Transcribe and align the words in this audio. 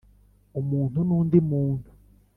Umuntu 0.59 0.99
n’undi 1.07 1.37
muntu 1.49 1.89